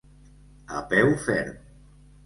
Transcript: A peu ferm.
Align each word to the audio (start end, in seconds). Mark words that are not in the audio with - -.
A 0.79 0.81
peu 0.95 1.15
ferm. 1.27 1.55